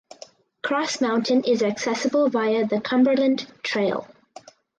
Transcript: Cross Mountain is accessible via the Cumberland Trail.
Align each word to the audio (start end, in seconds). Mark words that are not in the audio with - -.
Cross 0.63 0.99
Mountain 0.99 1.43
is 1.43 1.61
accessible 1.61 2.27
via 2.27 2.65
the 2.65 2.81
Cumberland 2.81 3.45
Trail. 3.61 4.07